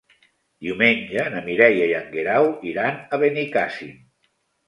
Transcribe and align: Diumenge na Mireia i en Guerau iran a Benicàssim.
Diumenge 0.67 1.25
na 1.33 1.43
Mireia 1.49 1.85
i 1.91 1.93
en 1.99 2.09
Guerau 2.15 2.49
iran 2.71 2.97
a 3.17 3.19
Benicàssim. 3.25 3.93